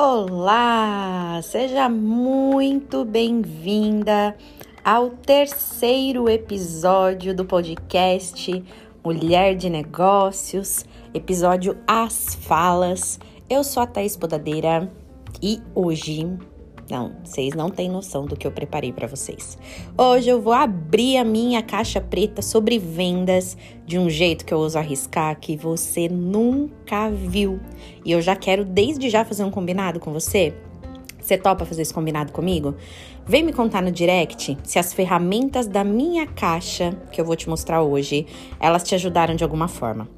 Olá! 0.00 1.40
Seja 1.42 1.88
muito 1.88 3.04
bem-vinda 3.04 4.36
ao 4.84 5.10
terceiro 5.10 6.28
episódio 6.30 7.34
do 7.34 7.44
podcast 7.44 8.64
Mulher 9.02 9.56
de 9.56 9.68
Negócios, 9.68 10.84
episódio 11.12 11.76
As 11.84 12.36
Falas. 12.36 13.18
Eu 13.50 13.64
sou 13.64 13.82
a 13.82 13.88
Thaís 13.88 14.16
Podadeira 14.16 14.88
e 15.42 15.60
hoje 15.74 16.38
não, 16.90 17.12
vocês 17.22 17.54
não 17.54 17.70
têm 17.70 17.88
noção 17.88 18.24
do 18.26 18.36
que 18.36 18.46
eu 18.46 18.50
preparei 18.50 18.92
para 18.92 19.06
vocês. 19.06 19.58
Hoje 19.96 20.28
eu 20.28 20.40
vou 20.40 20.52
abrir 20.52 21.16
a 21.16 21.24
minha 21.24 21.62
caixa 21.62 22.00
preta 22.00 22.42
sobre 22.42 22.78
vendas 22.78 23.56
de 23.86 23.98
um 23.98 24.08
jeito 24.08 24.44
que 24.44 24.52
eu 24.52 24.58
uso 24.58 24.78
arriscar 24.78 25.38
que 25.38 25.56
você 25.56 26.08
nunca 26.08 27.10
viu. 27.10 27.60
E 28.04 28.12
eu 28.12 28.20
já 28.20 28.34
quero 28.34 28.64
desde 28.64 29.08
já 29.08 29.24
fazer 29.24 29.44
um 29.44 29.50
combinado 29.50 30.00
com 30.00 30.12
você. 30.12 30.54
Você 31.20 31.36
topa 31.36 31.64
fazer 31.64 31.82
esse 31.82 31.92
combinado 31.92 32.32
comigo? 32.32 32.74
Vem 33.26 33.42
me 33.42 33.52
contar 33.52 33.82
no 33.82 33.92
direct 33.92 34.56
se 34.62 34.78
as 34.78 34.94
ferramentas 34.94 35.66
da 35.66 35.84
minha 35.84 36.26
caixa 36.26 36.96
que 37.12 37.20
eu 37.20 37.24
vou 37.24 37.36
te 37.36 37.48
mostrar 37.48 37.82
hoje, 37.82 38.26
elas 38.58 38.82
te 38.82 38.94
ajudaram 38.94 39.34
de 39.34 39.44
alguma 39.44 39.68
forma 39.68 40.17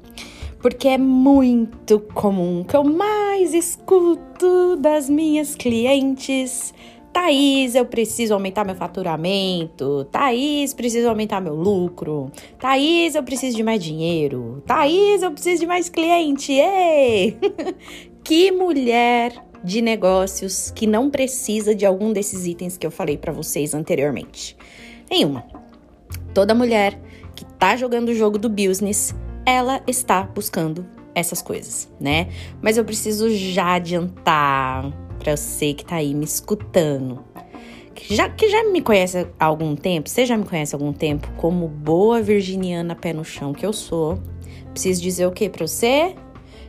porque 0.61 0.87
é 0.87 0.97
muito 0.97 1.99
comum 2.13 2.63
que 2.63 2.75
eu 2.75 2.83
mais 2.83 3.53
escuto 3.53 4.77
das 4.77 5.09
minhas 5.09 5.55
clientes. 5.55 6.73
Thaís, 7.11 7.75
eu 7.75 7.85
preciso 7.85 8.33
aumentar 8.33 8.63
meu 8.63 8.75
faturamento. 8.75 10.05
Thaís, 10.11 10.73
preciso 10.73 11.09
aumentar 11.09 11.41
meu 11.41 11.55
lucro. 11.55 12.31
Thaís, 12.57 13.15
eu 13.15 13.23
preciso 13.23 13.57
de 13.57 13.63
mais 13.63 13.83
dinheiro. 13.83 14.63
Thaís, 14.65 15.21
eu 15.21 15.31
preciso 15.31 15.61
de 15.61 15.67
mais 15.67 15.89
cliente. 15.89 16.53
Ei! 16.53 17.37
que 18.23 18.51
mulher 18.51 19.33
de 19.63 19.81
negócios 19.81 20.71
que 20.71 20.87
não 20.87 21.09
precisa 21.09 21.75
de 21.75 21.85
algum 21.85 22.13
desses 22.13 22.45
itens 22.45 22.77
que 22.77 22.85
eu 22.87 22.91
falei 22.91 23.17
para 23.17 23.33
vocês 23.33 23.73
anteriormente. 23.73 24.55
Nenhuma. 25.09 25.43
Toda 26.33 26.55
mulher 26.55 26.97
que 27.35 27.43
tá 27.43 27.75
jogando 27.75 28.09
o 28.09 28.15
jogo 28.15 28.37
do 28.37 28.47
business 28.47 29.13
ela 29.45 29.81
está 29.87 30.23
buscando 30.23 30.85
essas 31.13 31.41
coisas, 31.41 31.89
né? 31.99 32.29
Mas 32.61 32.77
eu 32.77 32.85
preciso 32.85 33.29
já 33.29 33.75
adiantar 33.75 34.91
para 35.19 35.35
você 35.35 35.73
que 35.73 35.85
tá 35.85 35.95
aí 35.95 36.13
me 36.13 36.25
escutando. 36.25 37.23
Que 37.93 38.15
já, 38.15 38.29
que 38.29 38.49
já 38.49 38.63
me 38.69 38.81
conhece 38.81 39.27
há 39.39 39.45
algum 39.45 39.75
tempo, 39.75 40.09
você 40.09 40.25
já 40.25 40.37
me 40.37 40.45
conhece 40.45 40.75
há 40.75 40.77
algum 40.77 40.93
tempo, 40.93 41.29
como 41.37 41.67
boa 41.67 42.21
virginiana 42.21 42.95
pé 42.95 43.13
no 43.13 43.23
chão 43.23 43.53
que 43.53 43.65
eu 43.65 43.73
sou. 43.73 44.17
Preciso 44.71 45.01
dizer 45.01 45.27
o 45.27 45.31
que 45.31 45.49
para 45.49 45.67
você? 45.67 46.15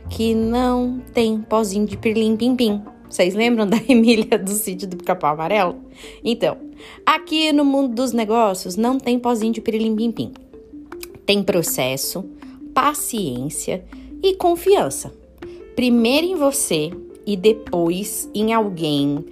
Que 0.09 0.35
não 0.35 1.01
tem 1.13 1.41
pozinho 1.41 1.87
de 1.87 1.97
pirlim 1.97 2.35
pim 2.35 2.55
pim. 2.55 2.81
Vocês 3.09 3.33
lembram 3.33 3.65
da 3.65 3.77
Emília 3.87 4.37
do 4.37 4.51
sítio 4.51 4.87
do 4.87 4.97
Pica-Pau 4.97 5.33
Amarelo? 5.33 5.77
Então, 6.23 6.57
aqui 7.05 7.53
no 7.53 7.63
mundo 7.63 7.95
dos 7.95 8.11
negócios 8.11 8.75
não 8.75 8.97
tem 8.97 9.17
pozinho 9.17 9.53
de 9.53 9.61
pirlim 9.61 9.95
pim 9.95 10.11
pim. 10.11 10.33
Tem 11.25 11.41
processo, 11.41 12.25
paciência 12.73 13.83
e 14.21 14.35
confiança. 14.35 15.13
Primeiro 15.75 16.27
em 16.27 16.35
você 16.35 16.91
e 17.25 17.35
depois 17.35 18.29
em 18.33 18.53
alguém 18.53 19.25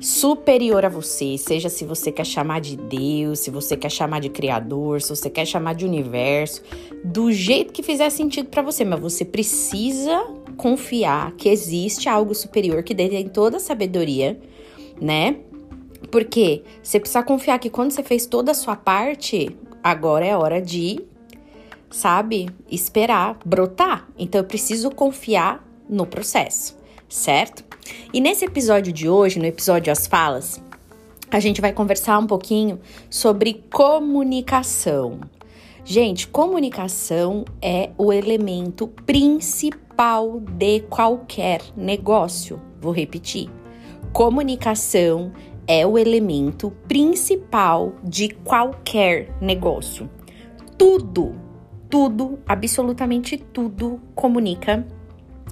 superior 0.00 0.84
a 0.84 0.88
você, 0.88 1.36
seja 1.36 1.68
se 1.68 1.84
você 1.84 2.12
quer 2.12 2.24
chamar 2.24 2.60
de 2.60 2.76
Deus, 2.76 3.40
se 3.40 3.50
você 3.50 3.76
quer 3.76 3.90
chamar 3.90 4.20
de 4.20 4.28
criador, 4.28 5.02
se 5.02 5.08
você 5.08 5.28
quer 5.28 5.44
chamar 5.44 5.74
de 5.74 5.84
universo, 5.84 6.62
do 7.04 7.32
jeito 7.32 7.72
que 7.72 7.82
fizer 7.82 8.10
sentido 8.10 8.48
para 8.48 8.62
você, 8.62 8.84
mas 8.84 9.00
você 9.00 9.24
precisa 9.24 10.24
confiar 10.56 11.32
que 11.32 11.48
existe 11.48 12.08
algo 12.08 12.34
superior 12.34 12.82
que 12.82 12.94
detém 12.94 13.28
toda 13.28 13.56
a 13.56 13.60
sabedoria, 13.60 14.38
né? 15.00 15.36
Porque 16.10 16.62
você 16.82 17.00
precisa 17.00 17.22
confiar 17.22 17.58
que 17.58 17.70
quando 17.70 17.90
você 17.90 18.02
fez 18.02 18.26
toda 18.26 18.52
a 18.52 18.54
sua 18.54 18.76
parte, 18.76 19.50
agora 19.82 20.24
é 20.24 20.36
hora 20.36 20.62
de 20.62 21.00
sabe, 21.90 22.48
esperar 22.70 23.38
brotar. 23.44 24.08
Então 24.18 24.40
eu 24.40 24.44
preciso 24.44 24.90
confiar 24.90 25.66
no 25.88 26.06
processo, 26.06 26.76
certo? 27.08 27.64
E 28.12 28.20
nesse 28.20 28.44
episódio 28.44 28.92
de 28.92 29.08
hoje, 29.08 29.38
no 29.38 29.46
episódio 29.46 29.92
As 29.92 30.06
Falas, 30.06 30.60
a 31.30 31.40
gente 31.40 31.60
vai 31.60 31.72
conversar 31.72 32.18
um 32.18 32.26
pouquinho 32.26 32.80
sobre 33.10 33.64
comunicação. 33.72 35.20
Gente, 35.84 36.28
comunicação 36.28 37.44
é 37.62 37.90
o 37.96 38.12
elemento 38.12 38.88
principal 39.06 40.40
de 40.56 40.80
qualquer 40.80 41.62
negócio. 41.76 42.60
Vou 42.80 42.92
repetir. 42.92 43.50
Comunicação 44.12 45.32
é 45.66 45.86
o 45.86 45.98
elemento 45.98 46.70
principal 46.86 47.94
de 48.02 48.30
qualquer 48.30 49.34
negócio. 49.40 50.08
Tudo 50.76 51.47
tudo, 51.88 52.38
absolutamente 52.46 53.36
tudo 53.36 54.00
comunica. 54.14 54.86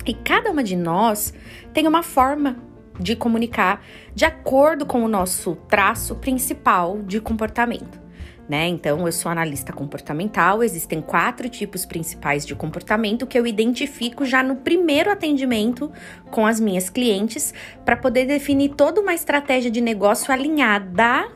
E 0.04 0.14
cada 0.14 0.50
uma 0.50 0.62
de 0.62 0.76
nós 0.76 1.32
tem 1.72 1.86
uma 1.86 2.02
forma 2.02 2.56
de 2.98 3.16
comunicar 3.16 3.82
de 4.14 4.24
acordo 4.24 4.86
com 4.86 5.04
o 5.04 5.08
nosso 5.08 5.56
traço 5.68 6.14
principal 6.16 7.02
de 7.02 7.20
comportamento. 7.20 8.06
Né? 8.48 8.68
Então, 8.68 9.04
eu 9.04 9.12
sou 9.12 9.30
analista 9.30 9.72
comportamental, 9.72 10.62
existem 10.62 11.00
quatro 11.00 11.48
tipos 11.48 11.84
principais 11.84 12.46
de 12.46 12.54
comportamento 12.54 13.26
que 13.26 13.36
eu 13.36 13.44
identifico 13.44 14.24
já 14.24 14.40
no 14.40 14.56
primeiro 14.56 15.10
atendimento 15.10 15.90
com 16.30 16.46
as 16.46 16.60
minhas 16.60 16.88
clientes 16.88 17.52
para 17.84 17.96
poder 17.96 18.24
definir 18.24 18.70
toda 18.70 19.00
uma 19.00 19.14
estratégia 19.14 19.68
de 19.68 19.80
negócio 19.80 20.32
alinhada 20.32 21.28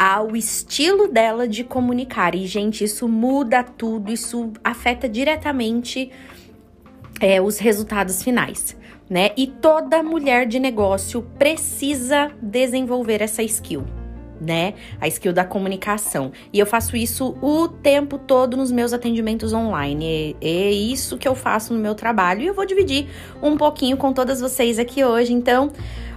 ao 0.00 0.34
estilo 0.34 1.08
dela 1.08 1.46
de 1.46 1.62
comunicar. 1.62 2.34
E, 2.34 2.46
gente, 2.46 2.82
isso 2.82 3.06
muda 3.06 3.62
tudo, 3.62 4.10
isso 4.10 4.50
afeta 4.64 5.06
diretamente 5.06 6.10
é, 7.20 7.38
os 7.38 7.58
resultados 7.58 8.22
finais. 8.22 8.74
Né? 9.10 9.32
E 9.36 9.46
toda 9.46 10.02
mulher 10.02 10.46
de 10.46 10.58
negócio 10.58 11.20
precisa 11.38 12.32
desenvolver 12.40 13.20
essa 13.20 13.42
skill 13.42 13.84
né? 14.40 14.74
A 15.00 15.06
skill 15.08 15.32
da 15.32 15.44
comunicação. 15.44 16.32
E 16.52 16.58
eu 16.58 16.66
faço 16.66 16.96
isso 16.96 17.36
o 17.42 17.68
tempo 17.68 18.18
todo 18.18 18.56
nos 18.56 18.72
meus 18.72 18.92
atendimentos 18.92 19.52
online. 19.52 20.36
É, 20.40 20.70
isso 20.70 21.18
que 21.18 21.28
eu 21.28 21.34
faço 21.34 21.74
no 21.74 21.78
meu 21.78 21.94
trabalho. 21.94 22.42
E 22.42 22.46
eu 22.46 22.54
vou 22.54 22.64
dividir 22.64 23.06
um 23.42 23.56
pouquinho 23.56 23.96
com 23.96 24.12
todas 24.12 24.40
vocês 24.40 24.78
aqui 24.78 25.04
hoje. 25.04 25.32
Então, 25.32 25.70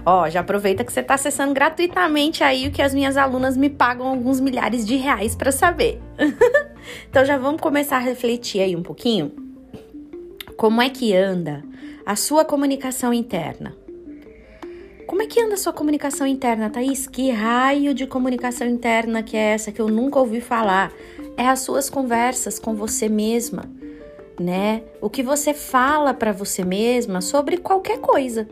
ó, 0.04 0.28
já 0.28 0.40
aproveita 0.40 0.84
que 0.84 0.92
você 0.92 1.00
está 1.00 1.14
acessando 1.14 1.52
gratuitamente 1.52 2.42
aí 2.42 2.66
o 2.68 2.70
que 2.70 2.82
as 2.82 2.94
minhas 2.94 3.16
alunas 3.16 3.56
me 3.56 3.68
pagam 3.68 4.06
alguns 4.06 4.40
milhares 4.40 4.86
de 4.86 4.96
reais 4.96 5.34
para 5.34 5.52
saber. 5.52 6.00
então 7.08 7.24
já 7.24 7.36
vamos 7.36 7.60
começar 7.60 7.96
a 7.96 8.00
refletir 8.00 8.60
aí 8.60 8.74
um 8.74 8.82
pouquinho. 8.82 9.32
Como 10.56 10.80
é 10.80 10.88
que 10.88 11.14
anda 11.14 11.62
a 12.06 12.16
sua 12.16 12.44
comunicação 12.44 13.12
interna? 13.12 13.83
Como 15.14 15.22
é 15.22 15.28
que 15.28 15.40
anda 15.40 15.54
a 15.54 15.56
sua 15.56 15.72
comunicação 15.72 16.26
interna, 16.26 16.68
Thaís? 16.68 17.06
Que 17.06 17.30
raio 17.30 17.94
de 17.94 18.04
comunicação 18.04 18.66
interna 18.66 19.22
que 19.22 19.36
é 19.36 19.52
essa 19.52 19.70
que 19.70 19.80
eu 19.80 19.86
nunca 19.86 20.18
ouvi 20.18 20.40
falar? 20.40 20.92
É 21.36 21.46
as 21.46 21.60
suas 21.60 21.88
conversas 21.88 22.58
com 22.58 22.74
você 22.74 23.08
mesma, 23.08 23.62
né? 24.40 24.82
O 25.00 25.08
que 25.08 25.22
você 25.22 25.54
fala 25.54 26.12
para 26.12 26.32
você 26.32 26.64
mesma 26.64 27.20
sobre 27.20 27.58
qualquer 27.58 28.00
coisa, 28.00 28.48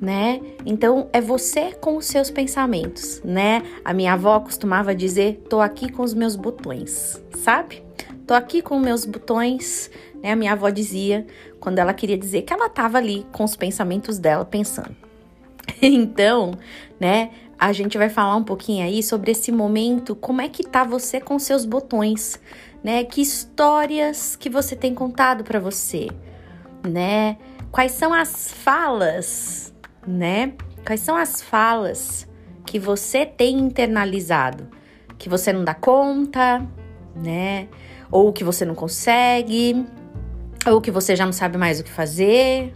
né? 0.00 0.40
Então 0.66 1.08
é 1.12 1.20
você 1.20 1.70
com 1.74 1.96
os 1.96 2.06
seus 2.06 2.28
pensamentos, 2.28 3.22
né? 3.24 3.62
A 3.84 3.94
minha 3.94 4.14
avó 4.14 4.40
costumava 4.40 4.92
dizer: 4.92 5.40
"Tô 5.48 5.60
aqui 5.60 5.92
com 5.92 6.02
os 6.02 6.12
meus 6.12 6.34
botões", 6.34 7.22
sabe? 7.36 7.84
Tô 8.26 8.34
aqui 8.34 8.60
com 8.62 8.80
meus 8.80 9.04
botões, 9.04 9.88
né? 10.20 10.32
A 10.32 10.36
minha 10.36 10.54
avó 10.54 10.70
dizia 10.70 11.24
quando 11.60 11.78
ela 11.78 11.94
queria 11.94 12.18
dizer 12.18 12.42
que 12.42 12.52
ela 12.52 12.68
tava 12.68 12.98
ali 12.98 13.24
com 13.30 13.44
os 13.44 13.54
pensamentos 13.54 14.18
dela 14.18 14.44
pensando. 14.44 15.09
Então, 15.82 16.52
né, 16.98 17.30
a 17.58 17.72
gente 17.72 17.98
vai 17.98 18.08
falar 18.08 18.36
um 18.36 18.44
pouquinho 18.44 18.84
aí 18.84 19.02
sobre 19.02 19.32
esse 19.32 19.52
momento, 19.52 20.16
como 20.16 20.40
é 20.40 20.48
que 20.48 20.62
tá 20.62 20.82
você 20.82 21.20
com 21.20 21.38
seus 21.38 21.64
botões, 21.64 22.40
né? 22.82 23.04
Que 23.04 23.20
histórias 23.20 24.34
que 24.34 24.48
você 24.48 24.74
tem 24.74 24.94
contado 24.94 25.44
para 25.44 25.60
você, 25.60 26.08
né? 26.86 27.36
Quais 27.70 27.92
são 27.92 28.14
as 28.14 28.50
falas, 28.50 29.74
né? 30.06 30.54
Quais 30.86 31.00
são 31.00 31.16
as 31.16 31.42
falas 31.42 32.26
que 32.64 32.78
você 32.78 33.26
tem 33.26 33.58
internalizado, 33.58 34.68
que 35.18 35.28
você 35.28 35.52
não 35.52 35.62
dá 35.62 35.74
conta, 35.74 36.66
né? 37.14 37.68
Ou 38.10 38.32
que 38.32 38.42
você 38.42 38.64
não 38.64 38.74
consegue, 38.74 39.84
ou 40.66 40.80
que 40.80 40.90
você 40.90 41.14
já 41.14 41.26
não 41.26 41.32
sabe 41.32 41.58
mais 41.58 41.78
o 41.78 41.84
que 41.84 41.90
fazer, 41.90 42.72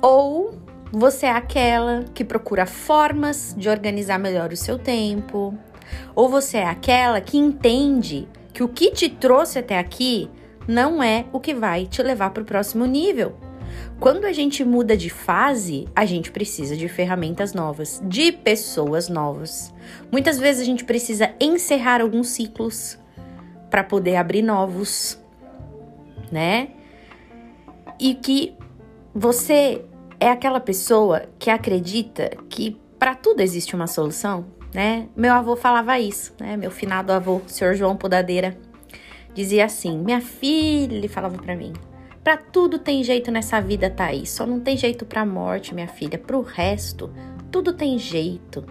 ou 0.00 0.61
você 0.92 1.24
é 1.24 1.30
aquela 1.30 2.04
que 2.12 2.22
procura 2.22 2.66
formas 2.66 3.54
de 3.56 3.70
organizar 3.70 4.18
melhor 4.18 4.52
o 4.52 4.56
seu 4.56 4.78
tempo, 4.78 5.56
ou 6.14 6.28
você 6.28 6.58
é 6.58 6.66
aquela 6.66 7.18
que 7.18 7.38
entende 7.38 8.28
que 8.52 8.62
o 8.62 8.68
que 8.68 8.90
te 8.90 9.08
trouxe 9.08 9.58
até 9.58 9.78
aqui 9.78 10.28
não 10.68 11.02
é 11.02 11.24
o 11.32 11.40
que 11.40 11.54
vai 11.54 11.86
te 11.86 12.02
levar 12.02 12.30
para 12.30 12.42
o 12.42 12.46
próximo 12.46 12.84
nível. 12.84 13.34
Quando 13.98 14.26
a 14.26 14.32
gente 14.32 14.62
muda 14.62 14.94
de 14.94 15.08
fase, 15.08 15.88
a 15.96 16.04
gente 16.04 16.30
precisa 16.30 16.76
de 16.76 16.88
ferramentas 16.88 17.54
novas, 17.54 18.02
de 18.04 18.30
pessoas 18.30 19.08
novas. 19.08 19.72
Muitas 20.10 20.38
vezes 20.38 20.60
a 20.60 20.66
gente 20.66 20.84
precisa 20.84 21.32
encerrar 21.40 22.02
alguns 22.02 22.28
ciclos 22.28 22.98
para 23.70 23.82
poder 23.82 24.16
abrir 24.16 24.42
novos, 24.42 25.18
né? 26.30 26.68
E 27.98 28.14
que 28.14 28.54
você 29.14 29.82
é 30.22 30.30
aquela 30.30 30.60
pessoa 30.60 31.24
que 31.36 31.50
acredita 31.50 32.30
que 32.48 32.80
para 32.96 33.12
tudo 33.12 33.40
existe 33.40 33.74
uma 33.74 33.88
solução, 33.88 34.46
né? 34.72 35.08
Meu 35.16 35.32
avô 35.34 35.56
falava 35.56 35.98
isso, 35.98 36.32
né? 36.38 36.56
Meu 36.56 36.70
finado 36.70 37.12
avô, 37.12 37.40
senhor 37.48 37.74
João 37.74 37.96
Podadeira, 37.96 38.56
dizia 39.34 39.64
assim: 39.64 39.98
"Minha 39.98 40.20
filha", 40.20 40.94
ele 40.94 41.08
falava 41.08 41.36
para 41.38 41.56
mim, 41.56 41.72
para 42.22 42.36
tudo 42.36 42.78
tem 42.78 43.02
jeito 43.02 43.32
nessa 43.32 43.60
vida, 43.60 43.90
Thaís. 43.90 44.30
Só 44.30 44.46
não 44.46 44.60
tem 44.60 44.76
jeito 44.76 45.04
pra 45.04 45.26
morte, 45.26 45.74
minha 45.74 45.88
filha. 45.88 46.16
Pro 46.16 46.40
resto, 46.40 47.12
tudo 47.50 47.72
tem 47.72 47.98
jeito, 47.98 48.64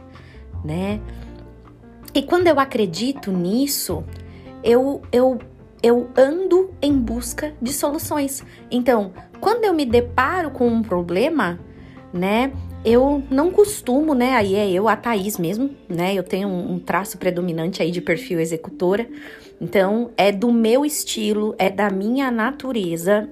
né? 0.64 1.02
E 2.14 2.22
quando 2.22 2.48
eu 2.48 2.62
acredito 2.62 3.30
nisso, 3.30 4.06
eu, 4.64 5.02
eu, 5.12 5.38
eu 5.84 6.10
ando 6.16 6.74
em 6.82 6.98
busca 6.98 7.54
de 7.62 7.74
soluções. 7.74 8.42
Então, 8.72 9.12
quando 9.42 9.66
eu 9.66 9.74
me 9.74 9.86
deparo 9.86 10.52
com 10.52 10.68
um 10.68 10.82
problema, 10.82 11.60
né? 12.14 12.54
Eu 12.86 13.24
não 13.30 13.52
costumo, 13.52 14.14
né? 14.14 14.34
Aí 14.36 14.56
é 14.56 14.72
eu, 14.72 14.88
a 14.88 14.96
Thaís 14.96 15.38
mesmo, 15.38 15.72
né? 15.90 16.14
Eu 16.14 16.24
tenho 16.24 16.48
um, 16.48 16.74
um 16.74 16.80
traço 16.80 17.18
predominante 17.18 17.82
aí 17.82 17.92
de 17.92 18.02
perfil 18.02 18.40
executora. 18.40 19.08
Então, 19.60 20.12
é 20.16 20.32
do 20.32 20.52
meu 20.52 20.86
estilo, 20.86 21.54
é 21.58 21.70
da 21.70 21.90
minha 21.90 22.32
natureza 22.32 23.30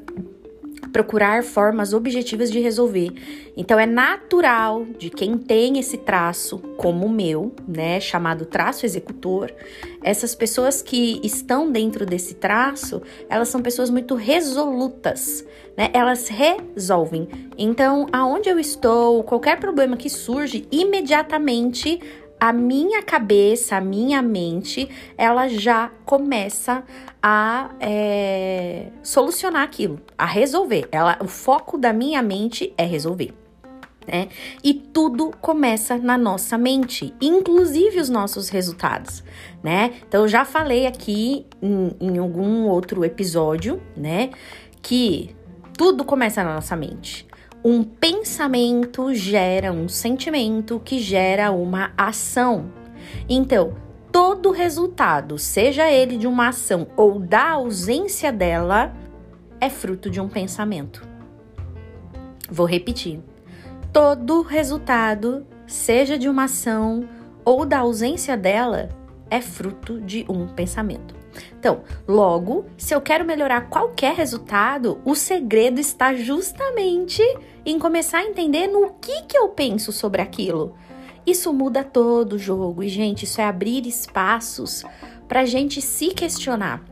procurar 0.92 1.44
formas 1.44 1.94
objetivas 1.94 2.52
de 2.52 2.60
resolver. 2.60 3.12
Então 3.56 3.80
é 3.80 3.86
natural 3.86 4.86
de 4.98 5.10
quem 5.10 5.38
tem 5.38 5.80
esse 5.80 5.98
traço 5.98 6.60
como 6.78 7.06
o 7.06 7.10
meu, 7.10 7.54
né, 7.68 8.00
chamado 8.00 8.46
traço 8.46 8.86
executor, 8.86 9.54
essas 10.02 10.34
pessoas 10.34 10.82
que 10.82 11.20
estão 11.24 11.72
dentro 11.72 12.06
desse 12.06 12.36
traço, 12.36 13.02
elas 13.30 13.50
são 13.50 13.62
pessoas 13.62 13.90
muito 13.90 14.16
resolutas, 14.16 15.46
né? 15.76 15.90
Elas 15.94 16.30
resolvem. 16.30 17.28
Então, 17.58 18.08
aonde 18.12 18.50
eu 18.50 18.60
estou, 18.60 19.24
qualquer 19.24 19.60
problema 19.60 19.98
que 19.98 20.10
surge, 20.10 20.66
imediatamente 20.72 22.00
a 22.40 22.54
minha 22.54 23.04
cabeça, 23.04 23.76
a 23.76 23.82
minha 23.82 24.22
mente, 24.22 24.90
ela 25.18 25.48
já 25.48 25.92
começa 26.06 26.84
a 27.22 27.72
é, 27.80 28.88
solucionar 29.04 29.64
aquilo, 29.64 30.00
a 30.18 30.26
resolver. 30.26 30.88
Ela, 30.92 31.18
o 31.22 31.28
foco 31.28 31.78
da 31.78 31.92
minha 31.92 32.22
mente 32.22 32.74
é 32.78 32.86
resolver. 32.86 33.34
Né? 34.08 34.30
E 34.64 34.74
tudo 34.74 35.32
começa 35.40 35.98
na 35.98 36.18
nossa 36.18 36.58
mente, 36.58 37.14
inclusive 37.22 38.00
os 38.00 38.10
nossos 38.10 38.50
resultados, 38.50 39.24
né? 39.62 39.94
Então 40.08 40.22
eu 40.22 40.28
já 40.28 40.44
falei 40.44 40.88
aqui 40.88 41.46
em, 41.62 41.96
em 42.00 42.18
algum 42.18 42.66
outro 42.68 43.06
episódio, 43.06 43.80
né, 43.96 44.32
que 44.82 45.36
tudo 45.78 46.04
começa 46.04 46.44
na 46.44 46.56
nossa 46.56 46.76
mente. 46.76 47.29
Um 47.64 47.84
pensamento 47.84 49.14
gera 49.14 49.72
um 49.74 49.90
sentimento 49.90 50.80
que 50.80 50.98
gera 50.98 51.52
uma 51.52 51.92
ação. 51.98 52.72
Então, 53.28 53.76
todo 54.14 54.52
resultado, 54.52 55.38
seja 55.38 55.92
ele 55.92 56.18
de 56.18 56.26
uma 56.26 56.50
ação 56.50 56.88
ou 56.96 57.20
da 57.20 57.50
ausência 57.50 58.32
dela, 58.32 58.94
é 59.60 59.70
fruto 59.70 60.10
de 60.10 60.22
um 60.22 60.30
pensamento. 60.30 61.06
Vou 62.50 62.66
repetir. 62.66 63.20
Todo 63.92 64.42
resultado, 64.42 65.46
seja 65.68 66.18
de 66.18 66.30
uma 66.30 66.46
ação 66.46 67.10
ou 67.44 67.66
da 67.66 67.80
ausência 67.80 68.38
dela, 68.38 68.88
é 69.30 69.42
fruto 69.42 70.00
de 70.00 70.26
um 70.30 70.48
pensamento. 70.48 71.20
Então, 71.60 71.84
logo, 72.08 72.66
se 72.78 72.94
eu 72.94 73.02
quero 73.02 73.26
melhorar 73.26 73.70
qualquer 73.70 74.16
resultado, 74.16 75.00
o 75.06 75.16
segredo 75.16 75.80
está 75.80 76.14
justamente 76.14 77.22
em 77.66 77.78
começar 77.78 78.20
a 78.20 78.26
entender 78.26 78.68
no 78.68 78.92
que, 79.02 79.24
que 79.24 79.38
eu 79.38 79.50
penso 79.50 79.92
sobre 79.92 80.22
aquilo. 80.22 80.76
Isso 81.26 81.54
muda 81.54 81.84
todo 81.84 82.34
o 82.34 82.40
jogo 82.40 82.84
e, 82.84 82.90
gente, 82.90 83.24
isso 83.24 83.40
é 83.40 83.46
abrir 83.46 83.86
espaços 83.86 84.84
para 85.28 85.42
a 85.42 85.46
gente 85.46 85.82
se 85.82 86.08
questionar. 86.08 86.84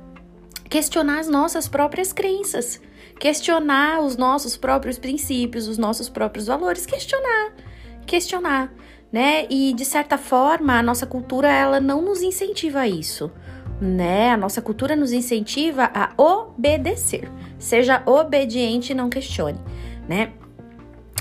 Questionar 0.70 1.20
as 1.20 1.28
nossas 1.28 1.68
próprias 1.68 2.14
crenças, 2.14 2.80
questionar 3.20 4.02
os 4.02 4.16
nossos 4.16 4.58
próprios 4.58 5.00
princípios, 5.00 5.68
os 5.68 5.78
nossos 5.78 6.10
próprios 6.10 6.48
valores, 6.48 6.86
questionar, 6.86 7.54
questionar, 8.06 8.72
né? 9.12 9.48
E 9.50 9.74
de 9.74 9.86
certa 9.86 10.18
forma, 10.18 10.78
a 10.78 10.84
nossa 10.84 11.06
cultura 11.06 11.50
ela 11.50 11.80
não 11.80 12.02
nos 12.02 12.22
incentiva 12.22 12.82
a 12.82 12.88
isso, 12.88 13.32
né? 13.82 14.32
A 14.32 14.38
nossa 14.38 14.62
cultura 14.62 14.96
nos 14.96 15.12
incentiva 15.14 15.90
a 15.94 16.12
obedecer. 16.22 17.32
Seja 17.58 18.04
obediente 18.06 18.92
e 18.92 18.96
não 18.96 19.10
questione, 19.10 19.60
né? 20.08 20.34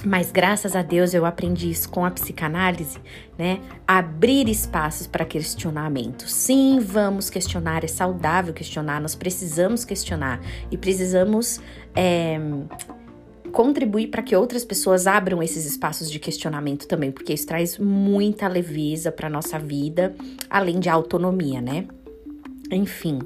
Mas 0.04 0.30
graças 0.30 0.76
a 0.76 0.82
Deus 0.82 1.14
eu 1.14 1.24
aprendi 1.24 1.70
isso 1.70 1.88
com 1.88 2.04
a 2.04 2.10
psicanálise, 2.10 2.98
né? 3.36 3.60
Abrir 3.86 4.48
espaços 4.48 5.06
para 5.06 5.24
questionamento. 5.24 6.28
Sim, 6.28 6.78
vamos 6.80 7.28
questionar, 7.28 7.82
é 7.82 7.88
saudável 7.88 8.54
questionar, 8.54 9.00
nós 9.00 9.14
precisamos 9.14 9.84
questionar 9.84 10.40
e 10.70 10.76
precisamos 10.76 11.60
é, 11.94 12.38
contribuir 13.52 14.08
para 14.08 14.22
que 14.22 14.36
outras 14.36 14.64
pessoas 14.64 15.06
abram 15.06 15.42
esses 15.42 15.64
espaços 15.64 16.10
de 16.10 16.18
questionamento 16.18 16.86
também, 16.86 17.10
porque 17.10 17.32
isso 17.32 17.46
traz 17.46 17.78
muita 17.78 18.46
leveza 18.46 19.10
para 19.10 19.30
nossa 19.30 19.58
vida, 19.58 20.14
além 20.50 20.78
de 20.78 20.88
autonomia, 20.88 21.60
né? 21.60 21.86
Enfim, 22.70 23.20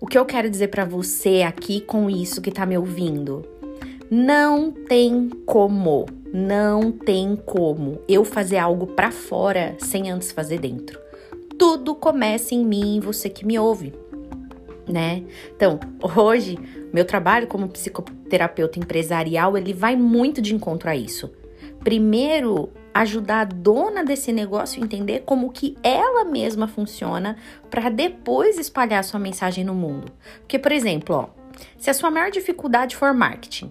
o 0.00 0.06
que 0.06 0.16
eu 0.16 0.24
quero 0.24 0.48
dizer 0.48 0.68
para 0.68 0.84
você 0.84 1.42
aqui 1.42 1.80
com 1.80 2.08
isso 2.08 2.40
que 2.40 2.50
tá 2.50 2.64
me 2.64 2.78
ouvindo? 2.78 3.57
Não 4.10 4.70
tem 4.70 5.28
como, 5.44 6.06
não 6.32 6.90
tem 6.90 7.36
como 7.36 8.00
eu 8.08 8.24
fazer 8.24 8.56
algo 8.56 8.86
para 8.86 9.10
fora 9.10 9.76
sem 9.78 10.10
antes 10.10 10.32
fazer 10.32 10.58
dentro. 10.58 10.98
Tudo 11.58 11.94
começa 11.94 12.54
em 12.54 12.64
mim, 12.64 13.00
você 13.00 13.28
que 13.28 13.44
me 13.44 13.58
ouve, 13.58 13.92
né? 14.88 15.24
Então, 15.54 15.78
hoje, 16.16 16.58
meu 16.90 17.04
trabalho 17.04 17.46
como 17.46 17.68
psicoterapeuta 17.68 18.78
empresarial, 18.78 19.58
ele 19.58 19.74
vai 19.74 19.94
muito 19.94 20.40
de 20.40 20.54
encontro 20.54 20.88
a 20.88 20.96
isso. 20.96 21.30
Primeiro, 21.84 22.70
ajudar 22.94 23.40
a 23.42 23.44
dona 23.44 24.02
desse 24.02 24.32
negócio 24.32 24.80
a 24.80 24.84
entender 24.84 25.24
como 25.26 25.52
que 25.52 25.76
ela 25.82 26.24
mesma 26.24 26.66
funciona 26.66 27.36
para 27.68 27.90
depois 27.90 28.58
espalhar 28.58 29.04
sua 29.04 29.20
mensagem 29.20 29.64
no 29.64 29.74
mundo. 29.74 30.10
Porque, 30.40 30.58
por 30.58 30.72
exemplo, 30.72 31.14
ó, 31.14 31.28
se 31.76 31.90
a 31.90 31.94
sua 31.94 32.10
maior 32.10 32.30
dificuldade 32.30 32.96
for 32.96 33.12
marketing, 33.12 33.70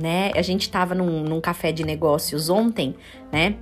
né? 0.00 0.30
A 0.34 0.42
gente 0.42 0.70
tava 0.70 0.94
num, 0.94 1.22
num 1.22 1.40
café 1.40 1.72
de 1.72 1.84
negócios 1.84 2.48
ontem, 2.50 2.94
né? 3.32 3.56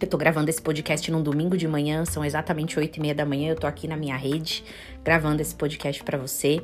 Eu 0.00 0.06
tô 0.06 0.16
gravando 0.16 0.48
esse 0.48 0.62
podcast 0.62 1.10
num 1.10 1.20
domingo 1.20 1.56
de 1.56 1.66
manhã, 1.66 2.04
são 2.04 2.24
exatamente 2.24 2.78
oito 2.78 2.98
e 2.98 3.00
meia 3.00 3.14
da 3.14 3.26
manhã. 3.26 3.50
Eu 3.50 3.56
tô 3.56 3.66
aqui 3.66 3.88
na 3.88 3.96
minha 3.96 4.16
rede 4.16 4.62
gravando 5.02 5.42
esse 5.42 5.52
podcast 5.52 6.04
para 6.04 6.16
você. 6.16 6.62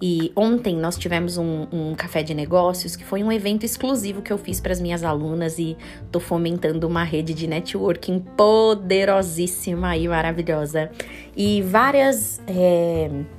E 0.00 0.30
ontem 0.36 0.76
nós 0.76 0.96
tivemos 0.96 1.36
um, 1.36 1.66
um, 1.72 1.94
café 1.96 2.22
de 2.22 2.32
negócios 2.32 2.94
que 2.94 3.04
foi 3.04 3.24
um 3.24 3.32
evento 3.32 3.64
exclusivo 3.64 4.22
que 4.22 4.32
eu 4.32 4.38
fiz 4.38 4.60
para 4.60 4.72
as 4.72 4.80
minhas 4.80 5.02
alunas 5.02 5.58
e 5.58 5.76
tô 6.12 6.20
fomentando 6.20 6.86
uma 6.86 7.02
rede 7.02 7.34
de 7.34 7.48
networking 7.48 8.20
poderosíssima 8.36 9.96
e 9.96 10.06
maravilhosa. 10.06 10.88
E 11.36 11.62
várias. 11.62 12.40
É 12.46 13.35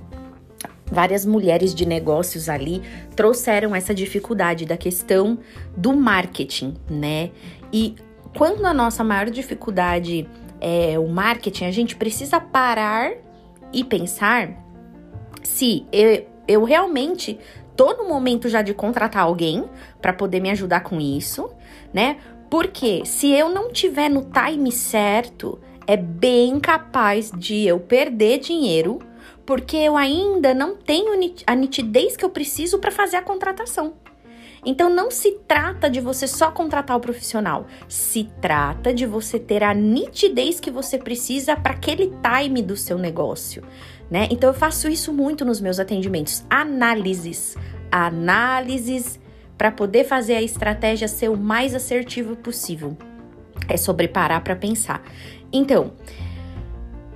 Várias 0.91 1.25
mulheres 1.25 1.75
de 1.75 1.85
negócios 1.85 2.47
ali 2.47 2.81
trouxeram 3.15 3.75
essa 3.75 3.93
dificuldade 3.93 4.65
da 4.65 4.77
questão 4.77 5.37
do 5.75 5.93
marketing, 5.93 6.75
né? 6.89 7.31
E 7.73 7.95
quando 8.35 8.65
a 8.65 8.73
nossa 8.73 9.03
maior 9.03 9.29
dificuldade 9.29 10.27
é 10.61 10.97
o 10.97 11.07
marketing, 11.07 11.65
a 11.65 11.71
gente 11.71 11.95
precisa 11.95 12.39
parar 12.39 13.11
e 13.73 13.83
pensar 13.83 14.49
se 15.43 15.85
eu, 15.91 16.25
eu 16.47 16.63
realmente 16.63 17.37
tô 17.75 17.93
no 17.93 18.07
momento 18.07 18.49
já 18.49 18.61
de 18.61 18.73
contratar 18.73 19.23
alguém 19.23 19.65
para 20.01 20.13
poder 20.13 20.39
me 20.39 20.49
ajudar 20.49 20.81
com 20.81 20.99
isso, 20.99 21.49
né? 21.93 22.17
Porque 22.49 23.03
se 23.05 23.31
eu 23.31 23.49
não 23.49 23.71
tiver 23.71 24.09
no 24.09 24.25
time 24.25 24.71
certo, 24.71 25.59
é 25.85 25.97
bem 25.97 26.59
capaz 26.59 27.31
de 27.31 27.65
eu 27.65 27.79
perder 27.79 28.39
dinheiro 28.39 28.99
porque 29.47 29.77
eu 29.77 29.95
ainda 29.95 30.53
não 30.53 30.75
tenho 30.75 31.13
a 31.47 31.55
nitidez 31.55 32.17
que 32.17 32.25
eu 32.25 32.29
preciso 32.29 32.79
para 32.79 32.91
fazer 32.91 33.15
a 33.15 33.21
contratação. 33.21 33.93
Então 34.65 34.89
não 34.89 35.09
se 35.09 35.39
trata 35.47 35.89
de 35.89 36.01
você 36.01 36.27
só 36.27 36.51
contratar 36.51 36.97
o 36.97 36.99
profissional, 36.99 37.65
se 37.87 38.29
trata 38.41 38.93
de 38.93 39.05
você 39.05 39.39
ter 39.39 39.63
a 39.63 39.73
nitidez 39.73 40.59
que 40.59 40.69
você 40.69 40.97
precisa 40.97 41.55
para 41.55 41.73
aquele 41.73 42.11
time 42.21 42.61
do 42.61 42.75
seu 42.75 42.97
negócio, 42.97 43.63
né? 44.11 44.27
Então 44.29 44.49
eu 44.49 44.53
faço 44.53 44.89
isso 44.89 45.13
muito 45.13 45.45
nos 45.45 45.61
meus 45.61 45.79
atendimentos, 45.79 46.43
análises, 46.49 47.55
análises 47.89 49.17
para 49.57 49.71
poder 49.71 50.03
fazer 50.03 50.35
a 50.35 50.41
estratégia 50.41 51.07
ser 51.07 51.29
o 51.29 51.37
mais 51.37 51.73
assertiva 51.73 52.35
possível. 52.35 52.97
É 53.69 53.77
sobre 53.77 54.09
parar 54.09 54.41
para 54.41 54.57
pensar. 54.57 55.01
Então, 55.53 55.93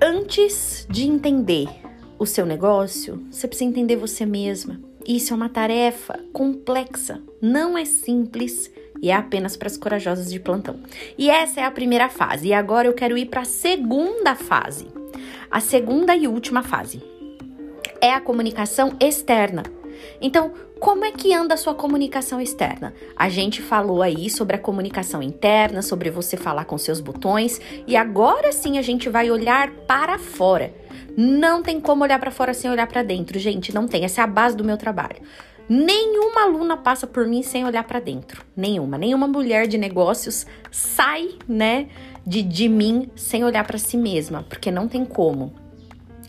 antes 0.02 0.88
de 0.90 1.06
entender 1.06 1.68
o 2.22 2.26
seu 2.28 2.46
negócio, 2.46 3.20
você 3.32 3.48
precisa 3.48 3.68
entender 3.68 3.96
você 3.96 4.28
mesma. 4.28 4.80
Isso 5.08 5.34
é 5.34 5.36
uma 5.36 5.50
tarefa 5.50 6.20
complexa, 6.32 7.20
não 7.42 7.76
é 7.76 7.84
simples 7.84 8.72
e 9.02 9.10
é 9.10 9.16
apenas 9.16 9.58
para 9.58 9.66
as 9.66 9.76
corajosas 9.76 10.30
de 10.30 10.40
plantão. 10.40 10.82
E 11.18 11.32
essa 11.32 11.62
é 11.62 11.64
a 11.64 11.72
primeira 11.72 12.10
fase. 12.10 12.50
E 12.50 12.54
agora 12.54 12.88
eu 12.88 12.94
quero 12.94 13.18
ir 13.18 13.26
para 13.26 13.42
a 13.42 13.46
segunda 13.46 14.36
fase. 14.36 14.86
A 15.50 15.60
segunda 15.60 16.16
e 16.16 16.28
última 16.28 16.62
fase 16.62 17.02
é 18.00 18.14
a 18.14 18.22
comunicação 18.22 18.96
externa. 19.00 19.64
Então, 20.22 20.54
como 20.80 21.04
é 21.04 21.12
que 21.12 21.34
anda 21.34 21.56
a 21.56 21.58
sua 21.58 21.74
comunicação 21.74 22.40
externa? 22.40 22.94
A 23.16 23.30
gente 23.30 23.64
falou 23.64 24.04
aí 24.04 24.30
sobre 24.30 24.56
a 24.56 24.60
comunicação 24.60 25.24
interna, 25.24 25.82
sobre 25.82 26.12
você 26.12 26.38
falar 26.38 26.66
com 26.66 26.78
seus 26.78 27.00
botões, 27.00 27.60
e 27.88 27.96
agora 27.96 28.52
sim 28.52 28.78
a 28.78 28.82
gente 28.84 29.10
vai 29.10 29.32
olhar 29.32 29.72
para 29.88 30.20
fora. 30.20 30.72
Não 31.18 31.62
tem 31.62 31.80
como 31.80 32.04
olhar 32.04 32.20
para 32.20 32.32
fora 32.32 32.54
sem 32.54 32.70
olhar 32.70 32.88
para 32.88 33.04
dentro, 33.04 33.38
gente, 33.40 33.74
não 33.74 33.88
tem. 33.88 34.04
Essa 34.06 34.22
é 34.22 34.24
a 34.24 34.28
base 34.28 34.56
do 34.56 34.64
meu 34.64 34.78
trabalho. 34.78 35.22
Nenhuma 35.68 36.44
aluna 36.44 36.76
passa 36.76 37.08
por 37.08 37.26
mim 37.28 37.42
sem 37.44 37.66
olhar 37.66 37.84
para 37.84 38.00
dentro. 38.00 38.44
Nenhuma. 38.56 38.98
Nenhuma 38.98 39.28
mulher 39.28 39.68
de 39.68 39.78
negócios 39.78 40.46
sai, 40.70 41.30
né, 41.48 41.88
de, 42.26 42.42
de 42.42 42.68
mim 42.68 43.10
sem 43.16 43.44
olhar 43.44 43.66
para 43.66 43.78
si 43.78 43.98
mesma, 43.98 44.44
porque 44.50 44.70
não 44.70 44.88
tem 44.88 45.06
como. 45.06 45.54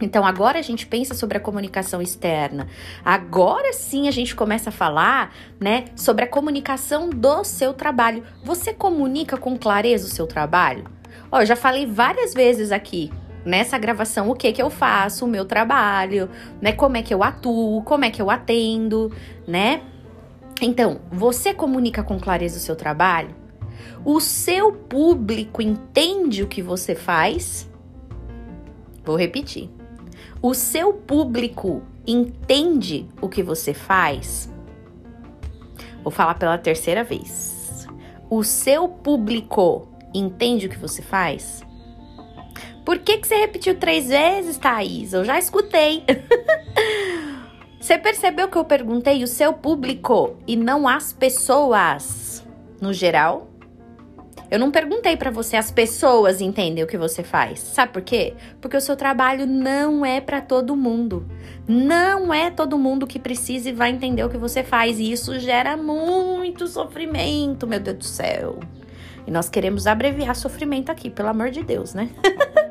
Então 0.00 0.24
agora 0.24 0.58
a 0.58 0.62
gente 0.62 0.86
pensa 0.86 1.14
sobre 1.14 1.38
a 1.38 1.40
comunicação 1.40 2.02
externa. 2.02 2.66
Agora 3.04 3.72
sim 3.72 4.08
a 4.08 4.10
gente 4.10 4.34
começa 4.34 4.70
a 4.70 4.72
falar, 4.72 5.34
né, 5.60 5.86
sobre 5.96 6.24
a 6.24 6.28
comunicação 6.28 7.08
do 7.08 7.44
seu 7.44 7.72
trabalho. 7.72 8.24
Você 8.44 8.72
comunica 8.72 9.36
com 9.36 9.56
clareza 9.56 10.06
o 10.06 10.10
seu 10.10 10.26
trabalho? 10.26 10.84
Ó, 11.30 11.44
já 11.44 11.56
falei 11.56 11.86
várias 11.86 12.34
vezes 12.34 12.72
aqui 12.72 13.10
nessa 13.44 13.78
gravação 13.78 14.30
o 14.30 14.34
que 14.34 14.52
que 14.52 14.62
eu 14.62 14.70
faço, 14.70 15.24
o 15.24 15.28
meu 15.28 15.44
trabalho, 15.44 16.28
né, 16.60 16.72
como 16.72 16.96
é 16.96 17.02
que 17.02 17.12
eu 17.12 17.22
atuo, 17.22 17.82
como 17.82 18.04
é 18.04 18.10
que 18.10 18.20
eu 18.20 18.30
atendo, 18.30 19.12
né? 19.46 19.82
Então, 20.60 21.00
você 21.10 21.52
comunica 21.52 22.02
com 22.02 22.20
clareza 22.20 22.56
o 22.56 22.60
seu 22.60 22.76
trabalho? 22.76 23.34
O 24.04 24.20
seu 24.20 24.72
público 24.72 25.60
entende 25.60 26.42
o 26.42 26.46
que 26.46 26.62
você 26.62 26.94
faz? 26.94 27.68
Vou 29.04 29.16
repetir. 29.16 29.70
O 30.40 30.54
seu 30.54 30.92
público 30.92 31.82
entende 32.06 33.08
o 33.20 33.28
que 33.28 33.42
você 33.42 33.74
faz? 33.74 34.52
Vou 36.02 36.10
falar 36.10 36.34
pela 36.34 36.58
terceira 36.58 37.04
vez. 37.04 37.86
O 38.28 38.42
seu 38.42 38.88
público 38.88 39.88
entende 40.14 40.66
o 40.66 40.68
que 40.68 40.78
você 40.78 41.02
faz? 41.02 41.64
Por 42.84 42.98
que, 42.98 43.18
que 43.18 43.26
você 43.26 43.36
repetiu 43.36 43.76
três 43.76 44.08
vezes, 44.08 44.56
Thaís? 44.56 45.12
Eu 45.12 45.24
já 45.24 45.38
escutei. 45.38 46.04
você 47.80 47.96
percebeu 47.96 48.48
que 48.48 48.56
eu 48.56 48.64
perguntei 48.64 49.22
o 49.22 49.28
seu 49.28 49.52
público 49.52 50.36
e 50.46 50.56
não 50.56 50.88
as 50.88 51.12
pessoas 51.12 52.44
no 52.80 52.92
geral? 52.92 53.48
Eu 54.50 54.58
não 54.58 54.70
perguntei 54.70 55.16
para 55.16 55.30
você 55.30 55.56
as 55.56 55.70
pessoas 55.70 56.42
entendem 56.42 56.84
o 56.84 56.86
que 56.86 56.98
você 56.98 57.22
faz. 57.22 57.58
Sabe 57.58 57.92
por 57.92 58.02
quê? 58.02 58.34
Porque 58.60 58.76
o 58.76 58.80
seu 58.82 58.94
trabalho 58.94 59.46
não 59.46 60.04
é 60.04 60.20
para 60.20 60.42
todo 60.42 60.76
mundo. 60.76 61.26
Não 61.66 62.34
é 62.34 62.50
todo 62.50 62.78
mundo 62.78 63.06
que 63.06 63.18
precisa 63.18 63.70
e 63.70 63.72
vai 63.72 63.90
entender 63.90 64.22
o 64.24 64.28
que 64.28 64.36
você 64.36 64.62
faz 64.62 64.98
e 64.98 65.10
isso 65.10 65.38
gera 65.38 65.74
muito 65.74 66.66
sofrimento, 66.66 67.66
meu 67.66 67.80
Deus 67.80 67.96
do 67.96 68.04
céu. 68.04 68.58
E 69.26 69.30
nós 69.30 69.48
queremos 69.48 69.86
abreviar 69.86 70.36
sofrimento 70.36 70.90
aqui, 70.90 71.08
pelo 71.08 71.28
amor 71.28 71.50
de 71.50 71.62
Deus, 71.62 71.94
né? 71.94 72.10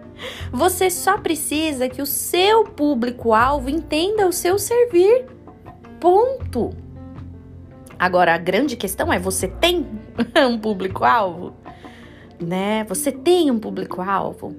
você 0.51 0.89
só 0.89 1.17
precisa 1.17 1.89
que 1.89 2.01
o 2.01 2.05
seu 2.05 2.63
público-alvo 2.63 3.69
entenda 3.69 4.27
o 4.27 4.33
seu 4.33 4.57
servir. 4.57 5.25
Ponto. 5.99 6.71
Agora, 7.97 8.33
a 8.33 8.37
grande 8.37 8.75
questão 8.75 9.11
é: 9.11 9.19
você 9.19 9.47
tem 9.47 9.87
um 10.49 10.57
público-alvo? 10.57 11.53
né? 12.41 12.83
Você 12.85 13.11
tem 13.11 13.51
um 13.51 13.59
público-alvo. 13.59 14.55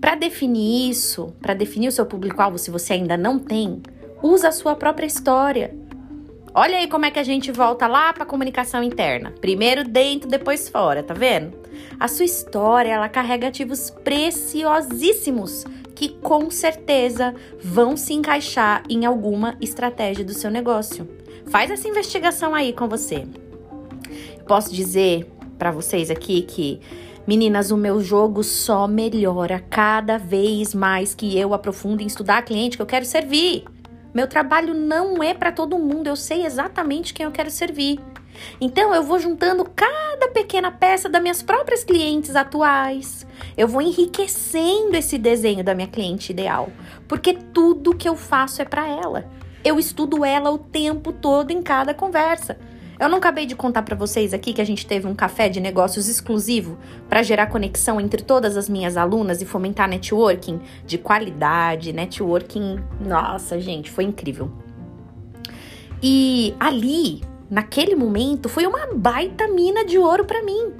Para 0.00 0.14
definir 0.14 0.90
isso, 0.90 1.32
para 1.40 1.54
definir 1.54 1.88
o 1.88 1.92
seu 1.92 2.04
público-alvo, 2.04 2.58
se 2.58 2.70
você 2.70 2.94
ainda 2.94 3.16
não 3.16 3.38
tem, 3.38 3.82
usa 4.22 4.48
a 4.48 4.52
sua 4.52 4.74
própria 4.74 5.06
história. 5.06 5.74
Olha 6.54 6.76
aí 6.76 6.86
como 6.86 7.06
é 7.06 7.10
que 7.10 7.18
a 7.18 7.22
gente 7.22 7.50
volta 7.50 7.86
lá 7.86 8.12
para 8.12 8.24
a 8.24 8.26
comunicação 8.26 8.82
interna. 8.82 9.32
Primeiro 9.40 9.84
dentro, 9.84 10.28
depois 10.28 10.68
fora, 10.68 11.02
tá 11.02 11.14
vendo? 11.14 11.56
A 11.98 12.06
sua 12.08 12.26
história, 12.26 12.90
ela 12.90 13.08
carrega 13.08 13.48
ativos 13.48 13.88
preciosíssimos 13.88 15.64
que 15.94 16.10
com 16.10 16.50
certeza 16.50 17.34
vão 17.58 17.96
se 17.96 18.12
encaixar 18.12 18.82
em 18.90 19.06
alguma 19.06 19.56
estratégia 19.62 20.24
do 20.24 20.34
seu 20.34 20.50
negócio. 20.50 21.08
Faz 21.46 21.70
essa 21.70 21.88
investigação 21.88 22.54
aí 22.54 22.72
com 22.74 22.86
você. 22.86 23.26
posso 24.46 24.74
dizer 24.74 25.26
para 25.58 25.70
vocês 25.70 26.10
aqui 26.10 26.42
que 26.42 26.80
Meninas, 27.24 27.70
o 27.70 27.76
meu 27.76 28.00
jogo 28.00 28.42
só 28.42 28.88
melhora 28.88 29.60
cada 29.70 30.18
vez 30.18 30.74
mais 30.74 31.14
que 31.14 31.38
eu 31.38 31.54
aprofundo 31.54 32.02
em 32.02 32.06
estudar 32.06 32.38
a 32.38 32.42
cliente 32.42 32.76
que 32.76 32.82
eu 32.82 32.86
quero 32.86 33.04
servir. 33.04 33.64
Meu 34.14 34.26
trabalho 34.26 34.74
não 34.74 35.22
é 35.22 35.32
para 35.32 35.50
todo 35.50 35.78
mundo, 35.78 36.06
eu 36.06 36.16
sei 36.16 36.44
exatamente 36.44 37.14
quem 37.14 37.24
eu 37.24 37.32
quero 37.32 37.50
servir. 37.50 37.98
Então 38.60 38.94
eu 38.94 39.02
vou 39.02 39.18
juntando 39.18 39.64
cada 39.64 40.28
pequena 40.28 40.70
peça 40.70 41.08
das 41.08 41.22
minhas 41.22 41.42
próprias 41.42 41.84
clientes 41.84 42.36
atuais. 42.36 43.26
Eu 43.56 43.68
vou 43.68 43.80
enriquecendo 43.80 44.96
esse 44.96 45.18
desenho 45.18 45.64
da 45.64 45.74
minha 45.74 45.88
cliente 45.88 46.32
ideal, 46.32 46.70
porque 47.08 47.34
tudo 47.34 47.96
que 47.96 48.08
eu 48.08 48.16
faço 48.16 48.60
é 48.60 48.64
para 48.64 48.86
ela. 48.86 49.24
Eu 49.64 49.78
estudo 49.78 50.24
ela 50.24 50.50
o 50.50 50.58
tempo 50.58 51.12
todo 51.12 51.50
em 51.50 51.62
cada 51.62 51.94
conversa. 51.94 52.58
Eu 53.02 53.08
não 53.08 53.18
acabei 53.18 53.46
de 53.46 53.56
contar 53.56 53.82
para 53.82 53.96
vocês 53.96 54.32
aqui 54.32 54.52
que 54.52 54.60
a 54.60 54.64
gente 54.64 54.86
teve 54.86 55.08
um 55.08 55.14
café 55.14 55.48
de 55.48 55.58
negócios 55.58 56.08
exclusivo 56.08 56.78
para 57.08 57.20
gerar 57.20 57.48
conexão 57.48 58.00
entre 58.00 58.22
todas 58.22 58.56
as 58.56 58.68
minhas 58.68 58.96
alunas 58.96 59.42
e 59.42 59.44
fomentar 59.44 59.88
networking 59.88 60.60
de 60.86 60.98
qualidade, 60.98 61.92
networking. 61.92 62.78
Nossa, 63.04 63.58
gente, 63.58 63.90
foi 63.90 64.04
incrível. 64.04 64.52
E 66.00 66.54
ali, 66.60 67.22
naquele 67.50 67.96
momento, 67.96 68.48
foi 68.48 68.68
uma 68.68 68.94
baita 68.94 69.48
mina 69.48 69.84
de 69.84 69.98
ouro 69.98 70.24
para 70.24 70.40
mim. 70.44 70.72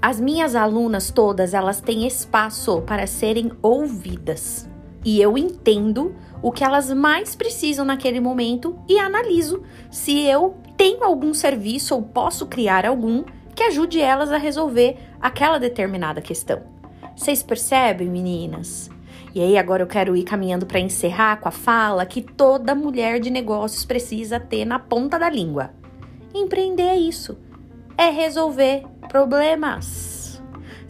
As 0.00 0.18
minhas 0.18 0.54
alunas 0.54 1.10
todas, 1.10 1.52
elas 1.52 1.82
têm 1.82 2.06
espaço 2.06 2.80
para 2.80 3.06
serem 3.06 3.52
ouvidas. 3.60 4.66
E 5.04 5.20
eu 5.20 5.38
entendo 5.38 6.14
o 6.42 6.52
que 6.52 6.64
elas 6.64 6.92
mais 6.92 7.34
precisam 7.34 7.84
naquele 7.84 8.20
momento 8.20 8.78
e 8.88 8.98
analiso 8.98 9.62
se 9.90 10.20
eu 10.20 10.56
tenho 10.76 11.04
algum 11.04 11.32
serviço 11.34 11.94
ou 11.94 12.02
posso 12.02 12.46
criar 12.46 12.86
algum 12.86 13.24
que 13.54 13.62
ajude 13.64 14.00
elas 14.00 14.30
a 14.30 14.38
resolver 14.38 14.96
aquela 15.20 15.58
determinada 15.58 16.20
questão. 16.20 16.62
Vocês 17.16 17.42
percebem, 17.42 18.08
meninas? 18.08 18.88
E 19.34 19.40
aí 19.40 19.58
agora 19.58 19.82
eu 19.82 19.86
quero 19.86 20.16
ir 20.16 20.22
caminhando 20.22 20.66
para 20.66 20.80
encerrar 20.80 21.40
com 21.40 21.48
a 21.48 21.52
fala 21.52 22.06
que 22.06 22.22
toda 22.22 22.74
mulher 22.74 23.20
de 23.20 23.30
negócios 23.30 23.84
precisa 23.84 24.38
ter 24.38 24.64
na 24.64 24.78
ponta 24.78 25.18
da 25.18 25.28
língua. 25.28 25.70
Empreender 26.34 26.84
é 26.84 26.96
isso, 26.96 27.36
é 27.96 28.10
resolver 28.10 28.84
problemas. 29.08 30.17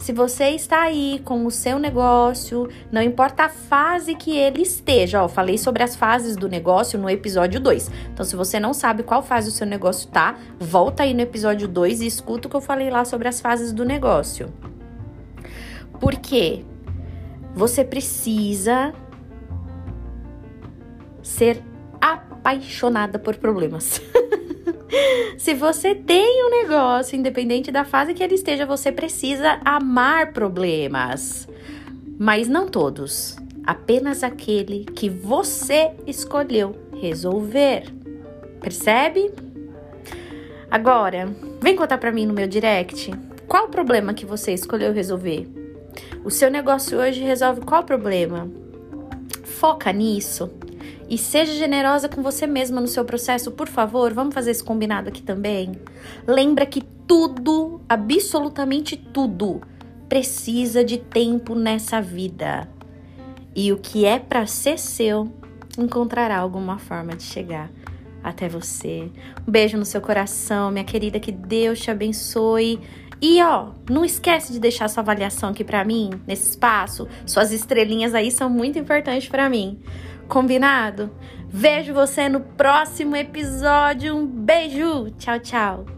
Se 0.09 0.12
você 0.15 0.53
está 0.53 0.85
aí 0.85 1.21
com 1.23 1.45
o 1.45 1.50
seu 1.50 1.79
negócio, 1.79 2.67
não 2.91 3.03
importa 3.03 3.43
a 3.43 3.49
fase 3.50 4.15
que 4.15 4.35
ele 4.35 4.62
esteja, 4.62 5.23
ó, 5.23 5.29
falei 5.29 5.59
sobre 5.59 5.83
as 5.83 5.95
fases 5.95 6.35
do 6.35 6.49
negócio 6.49 6.99
no 6.99 7.11
episódio 7.11 7.61
2. 7.61 7.91
Então, 8.15 8.25
se 8.25 8.35
você 8.35 8.59
não 8.59 8.73
sabe 8.73 9.03
qual 9.03 9.23
fase 9.23 9.50
o 9.50 9.53
seu 9.53 9.67
negócio 9.67 10.09
tá, 10.09 10.38
volta 10.59 11.03
aí 11.03 11.12
no 11.12 11.21
episódio 11.21 11.69
2 11.69 12.00
e 12.00 12.07
escuta 12.07 12.49
o 12.49 12.50
que 12.50 12.57
eu 12.57 12.61
falei 12.62 12.88
lá 12.88 13.05
sobre 13.05 13.29
as 13.29 13.38
fases 13.38 13.71
do 13.71 13.85
negócio. 13.85 14.50
Porque 16.00 16.65
você 17.55 17.85
precisa 17.85 18.95
ser 21.23 21.62
apaixonada 22.00 23.19
por 23.19 23.37
problemas. 23.37 24.00
Se 25.37 25.54
você 25.54 25.95
tem 25.95 26.45
um 26.45 26.50
negócio, 26.50 27.16
independente 27.16 27.71
da 27.71 27.85
fase 27.85 28.14
que 28.14 28.23
ele 28.23 28.35
esteja, 28.35 28.66
você 28.66 28.90
precisa 28.90 29.61
amar 29.64 30.33
problemas. 30.33 31.49
Mas 32.18 32.49
não 32.49 32.66
todos, 32.66 33.37
apenas 33.64 34.23
aquele 34.23 34.85
que 34.85 35.09
você 35.09 35.92
escolheu 36.07 36.75
resolver. 37.00 37.85
Percebe? 38.61 39.33
Agora, 40.71 41.28
vem 41.61 41.76
contar 41.76 41.99
para 41.99 42.12
mim 42.12 42.26
no 42.26 42.35
meu 42.35 42.47
direct. 42.47 43.12
Qual 43.47 43.66
o 43.66 43.71
problema 43.71 44.12
que 44.12 44.26
você 44.26 44.52
escolheu 44.52 44.92
resolver? 44.92 45.49
O 46.25 46.30
seu 46.30 46.50
negócio 46.50 46.99
hoje 46.99 47.23
resolve 47.23 47.62
qual 47.62 47.85
problema? 47.85 48.50
Foca 49.45 49.92
nisso 49.92 50.50
E 51.09 51.17
seja 51.17 51.55
generosa 51.55 52.09
com 52.09 52.23
você 52.23 52.47
mesma 52.47 52.81
no 52.81 52.87
seu 52.87 53.05
processo, 53.05 53.50
por 53.53 53.69
favor. 53.69 54.12
Vamos 54.12 54.35
fazer 54.35 54.50
esse 54.50 54.62
combinado 54.62 55.09
aqui 55.09 55.23
também. 55.23 55.73
Lembra 56.27 56.67
que 56.67 56.83
tudo, 57.07 57.81
absolutamente 57.88 58.97
tudo, 58.97 59.62
precisa 60.09 60.85
de 60.85 60.99
tempo 60.99 61.55
nessa 61.55 62.00
vida. 62.03 62.69
E 63.57 63.73
o 63.73 63.79
que 63.79 64.05
é 64.05 64.19
para 64.19 64.47
ser 64.47 64.79
seu 64.79 65.33
encontrará 65.79 66.38
alguma 66.38 66.79
forma 66.79 67.17
de 67.17 67.23
chegar 67.23 67.71
até 68.23 68.49
você. 68.49 69.11
Um 69.47 69.50
beijo 69.50 69.79
no 69.79 69.85
seu 69.85 70.00
coração, 70.00 70.71
minha 70.71 70.85
querida, 70.85 71.19
que 71.19 71.33
Deus 71.33 71.81
te 71.81 71.91
abençoe. 71.91 72.81
E 73.21 73.43
ó, 73.43 73.71
não 73.91 74.05
esquece 74.05 74.53
de 74.53 74.61
deixar 74.61 74.88
sua 74.88 75.03
avaliação 75.03 75.50
aqui 75.50 75.65
para 75.65 75.85
mim 75.85 76.11
nesse 76.27 76.50
espaço. 76.50 77.09
Suas 77.27 77.53
estrelinhas 77.53 78.15
aí 78.15 78.31
são 78.31 78.49
muito 78.49 78.79
importantes 78.79 79.29
para 79.29 79.49
mim. 79.49 79.81
Combinado? 80.28 81.11
Vejo 81.49 81.94
você 81.94 82.28
no 82.28 82.40
próximo 82.40 83.16
episódio. 83.16 84.14
Um 84.14 84.26
beijo. 84.26 85.11
Tchau, 85.18 85.40
tchau. 85.40 85.98